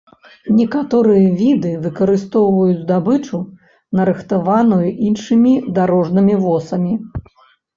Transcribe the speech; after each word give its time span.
Некаторыя 0.59 1.25
віды 1.41 1.73
выкарыстоўваюць 1.83 2.79
здабычу, 2.85 3.37
нарыхтаваную 4.01 4.83
іншымі 5.11 5.53
дарожнымі 5.77 6.33
восамі. 6.49 6.93